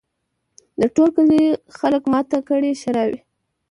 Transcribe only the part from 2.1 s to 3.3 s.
ماته کړي ښراوي